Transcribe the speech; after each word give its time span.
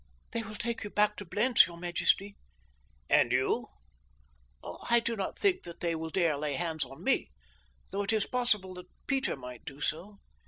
"They 0.31 0.41
will 0.41 0.55
take 0.55 0.83
you 0.83 0.89
back 0.89 1.15
to 1.17 1.25
Blentz, 1.25 1.67
your 1.67 1.77
majesty." 1.77 2.35
"And 3.07 3.31
you?" 3.31 3.67
"I 4.89 4.99
do 4.99 5.15
not 5.15 5.37
think 5.37 5.61
that 5.61 5.79
they 5.79 5.93
will 5.93 6.09
dare 6.09 6.37
lay 6.37 6.53
hands 6.55 6.83
on 6.83 7.03
me, 7.03 7.29
though 7.91 8.01
it 8.01 8.11
is 8.11 8.25
possible 8.25 8.73
that 8.73 8.87
Peter 9.05 9.35
might 9.35 9.63
do 9.63 9.79
so. 9.79 10.17